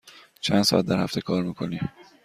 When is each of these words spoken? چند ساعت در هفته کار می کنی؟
چند 0.41 0.63
ساعت 0.63 0.85
در 0.85 0.99
هفته 1.03 1.21
کار 1.21 1.43
می 1.43 1.53
کنی؟ 1.53 1.79